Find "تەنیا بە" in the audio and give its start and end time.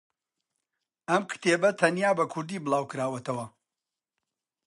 1.79-2.25